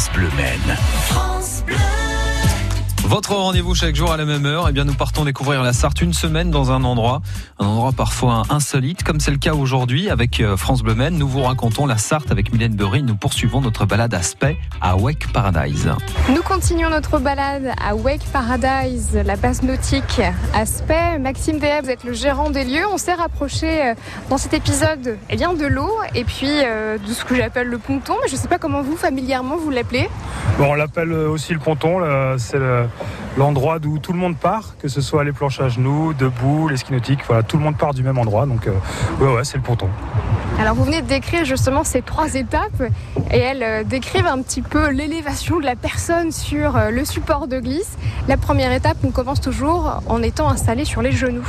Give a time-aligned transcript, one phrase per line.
[0.00, 2.09] France Bleu Maine.
[3.10, 6.00] Votre rendez-vous chaque jour à la même heure, eh bien nous partons découvrir la Sarthe
[6.00, 7.22] une semaine dans un endroit,
[7.58, 11.18] un endroit parfois insolite, comme c'est le cas aujourd'hui avec euh, France Bleu Maine.
[11.18, 13.02] Nous vous racontons la Sarthe avec Mylène Bery.
[13.02, 15.90] Nous poursuivons notre balade à Spey, à Wake Paradise.
[16.28, 20.20] Nous continuons notre balade à Wake Paradise, la base nautique
[20.54, 21.18] à Spey.
[21.18, 22.86] Maxime Déa, vous êtes le gérant des lieux.
[22.92, 23.94] On s'est rapproché euh,
[24.28, 27.78] dans cet épisode eh bien, de l'eau et puis euh, de ce que j'appelle le
[27.78, 28.14] ponton.
[28.22, 30.08] Mais je ne sais pas comment vous, familièrement, vous l'appelez.
[30.58, 31.98] Bon, on l'appelle aussi le ponton.
[32.38, 32.86] C'est le
[33.40, 36.76] l'endroit d'où tout le monde part, que ce soit les planches à genoux, debout, les
[36.76, 38.44] ski nautiques, voilà, tout le monde part du même endroit.
[38.44, 38.72] Donc, euh,
[39.18, 39.88] ouais, ouais, c'est le ponton.
[40.58, 42.82] Alors vous venez de décrire justement ces trois étapes
[43.32, 47.48] et elles euh, décrivent un petit peu l'élévation de la personne sur euh, le support
[47.48, 47.96] de glisse.
[48.28, 51.46] La première étape, on commence toujours en étant installé sur les genoux.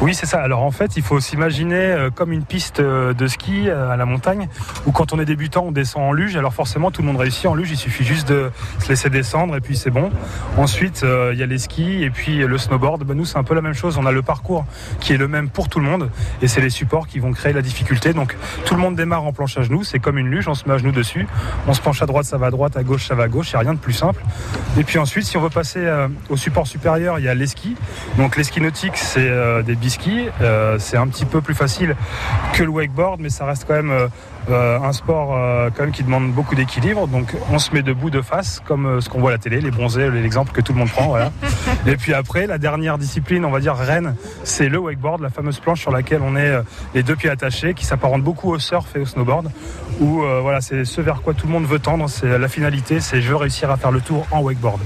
[0.00, 0.40] Oui, c'est ça.
[0.40, 4.48] Alors en fait, il faut s'imaginer euh, comme une piste de ski à la montagne
[4.86, 6.36] où quand on est débutant, on descend en luge.
[6.36, 7.70] Alors forcément, tout le monde réussit en luge.
[7.70, 10.10] Il suffit juste de se laisser descendre et puis c'est bon.
[10.56, 13.04] Ensuite, il y a les skis et puis le snowboard.
[13.04, 13.98] Ben, nous, c'est un peu la même chose.
[13.98, 14.64] On a le parcours
[15.00, 17.52] qui est le même pour tout le monde et c'est les supports qui vont créer
[17.52, 18.12] la difficulté.
[18.12, 18.31] Donc
[18.64, 20.74] tout le monde démarre en planche à genoux, c'est comme une luge, on se met
[20.74, 21.26] à genoux dessus,
[21.66, 23.50] on se penche à droite, ça va à droite, à gauche, ça va à gauche,
[23.50, 24.22] il n'y a rien de plus simple.
[24.78, 27.46] Et puis ensuite, si on veut passer euh, au support supérieur, il y a les
[27.46, 27.76] skis.
[28.16, 31.96] Donc les skis nautiques, c'est euh, des biskis, euh, c'est un petit peu plus facile
[32.52, 34.08] que le wakeboard, mais ça reste quand même
[34.50, 37.06] euh, un sport euh, quand même qui demande beaucoup d'équilibre.
[37.06, 39.60] Donc on se met debout de face, comme euh, ce qu'on voit à la télé,
[39.60, 41.06] les bronzés, l'exemple que tout le monde prend.
[41.06, 41.30] Voilà.
[41.86, 45.60] Et puis après, la dernière discipline, on va dire reine, c'est le wakeboard, la fameuse
[45.60, 46.52] planche sur laquelle on est
[46.94, 49.50] les deux pieds attachés, qui s'apparente beaucoup au surf et au snowboard.
[50.00, 52.08] Où voilà, c'est ce vers quoi tout le monde veut tendre.
[52.08, 54.80] C'est la finalité, c'est je veux réussir à faire le tour en wakeboard.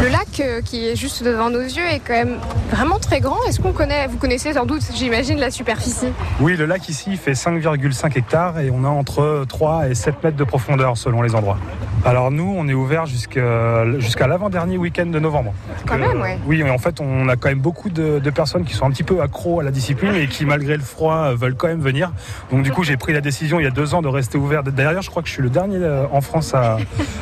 [0.00, 2.38] Le lac euh, qui est juste devant nos yeux est quand même
[2.70, 3.38] vraiment très grand.
[3.48, 6.08] Est-ce qu'on connaît, vous connaissez sans doute, j'imagine, la superficie?
[6.40, 10.36] Oui, le lac ici fait 5,5 hectares et on a entre 3 et 7 mètres
[10.36, 11.58] de profondeur selon les endroits.
[12.04, 15.54] Alors nous, on est ouvert jusqu'à l'avant-dernier week-end de novembre.
[15.86, 16.62] Quand même, oui.
[16.62, 19.22] Oui, en fait, on a quand même beaucoup de, personnes qui sont un petit peu
[19.22, 22.12] accros à la discipline et qui, malgré le froid, veulent quand même venir.
[22.50, 24.64] Donc du coup, j'ai pris la décision il y a deux ans de rester ouvert.
[24.64, 26.78] D'ailleurs, je crois que je suis le dernier euh, en France à,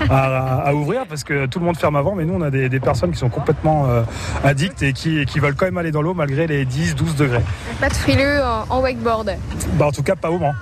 [0.09, 2.81] à ouvrir parce que tout le monde ferme avant, mais nous, on a des des,
[2.81, 4.03] personnes qui sont complètement euh,
[4.44, 7.42] addictes et qui, veulent quand même aller dans l'eau malgré les 10-12 degrés.
[7.81, 8.41] Pas de frileux
[8.71, 9.32] en, wakeboard
[9.75, 10.54] bah, En tout cas, pas au Mans.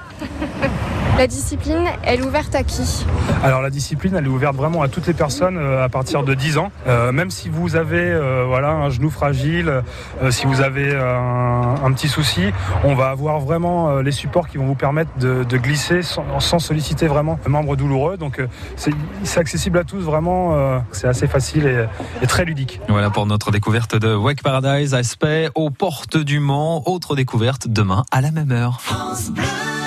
[1.21, 3.05] La discipline, elle est ouverte à qui
[3.45, 6.33] Alors la discipline, elle est ouverte vraiment à toutes les personnes euh, à partir de
[6.33, 6.73] 10 ans.
[6.87, 9.83] Euh, même si vous avez euh, voilà, un genou fragile,
[10.31, 12.53] si vous avez un, petit souci,
[12.85, 17.39] on va avoir vraiment les supports qui vont vous permettre de, glisser sans, solliciter vraiment
[17.45, 18.17] un membre douloureux.
[18.17, 18.41] Donc
[18.77, 21.87] c'est accessible à tous, vraiment, c'est assez facile
[22.23, 22.81] et, très ludique.
[22.89, 26.83] Voilà pour notre découverte de Wake Paradise Aspect aux portes du Mans.
[26.87, 28.81] Autre découverte demain à la même heure.
[28.81, 29.80] France Bleu.